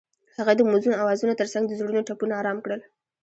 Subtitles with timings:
[0.37, 2.81] هغې د موزون اوازونو ترڅنګ د زړونو ټپونه آرام کړل.